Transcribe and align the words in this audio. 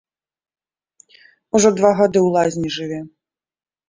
Ужо 1.59 1.69
два 1.79 1.91
гады 1.99 2.19
ў 2.23 2.29
лазні 2.39 2.69
жыве. 2.77 2.99